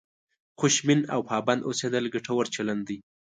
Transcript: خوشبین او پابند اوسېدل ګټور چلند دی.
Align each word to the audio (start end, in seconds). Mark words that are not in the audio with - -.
خوشبین 0.59 1.01
او 1.13 1.19
پابند 1.29 1.61
اوسېدل 1.67 2.05
ګټور 2.15 2.45
چلند 2.55 2.83
دی. 2.87 2.97